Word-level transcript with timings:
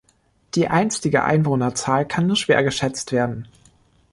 Die 0.55 0.67
einstige 0.67 1.23
Einwohnerzahl 1.25 2.07
kann 2.07 2.25
nur 2.25 2.35
schwer 2.35 2.63
geschätzt 2.63 3.11
werden. 3.11 3.47